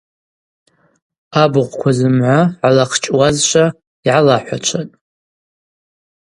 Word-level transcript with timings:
Абыхъвква 1.41 1.91
зымгӏва 1.97 2.37
гӏалахчӏуазшва 2.59 3.65
йгӏалахӏвачватӏ. 3.75 4.95